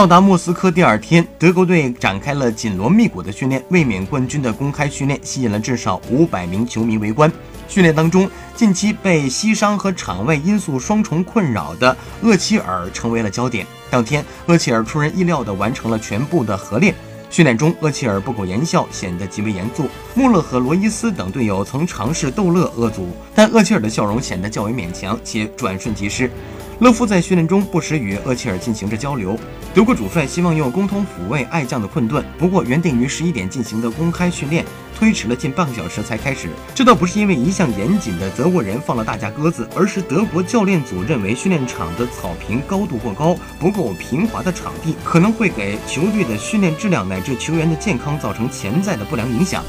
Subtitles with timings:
[0.00, 3.62] 到达莫斯科第二天，德国队展开了紧锣密鼓的训练。
[3.68, 7.30] 卫冕冠军的公开训练吸引了至少五百名球迷围观。
[7.68, 8.26] 训练当中，
[8.56, 13.66] 近期被膝伤和场外因素双重困扰的厄齐尔成为了焦点。
[13.90, 16.94] 当天，厄齐尔出人意料地完成了全部的合练。
[17.28, 19.86] 训练中，厄齐尔不苟言笑，显得极为严肃。
[20.14, 26.30] 穆勒和罗伊斯等队友曾尝试逗乐厄祖，但厄齐尔的笑容显得较为勉强，且转瞬即逝。
[26.80, 29.38] 勒夫在训练中不时与厄齐尔进行着交流。
[29.74, 34.64] 德国主帅希望用沟通抚慰爱将的困顿，不过原定于十一点进行的公开训练
[34.98, 36.48] 推迟了近半个小时才开始。
[36.74, 49.62] 这倒不是因为一向严谨的德国人放了大家鸽子，而是德国教练组认为训练场的草坪高度过高，不够平滑的场地可能会给球队的训练质量乃至球员的健康造成潜在的不良影响。